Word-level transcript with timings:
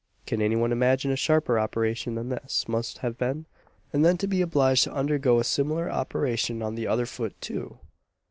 Can 0.25 0.41
any 0.41 0.55
one 0.55 0.71
imagine 0.71 1.11
a 1.11 1.15
sharper 1.15 1.59
operation 1.59 2.15
than 2.15 2.29
this 2.29 2.67
must 2.67 2.97
have 3.05 3.19
been? 3.19 3.45
And 3.93 4.03
then 4.03 4.17
to 4.17 4.25
be 4.25 4.41
obliged 4.41 4.85
to 4.85 4.91
undergo 4.93 5.37
a 5.39 5.43
similar 5.43 5.91
operation 5.91 6.63
on 6.63 6.73
the 6.73 6.87
other 6.87 7.05
foot, 7.05 7.39
too! 7.39 7.77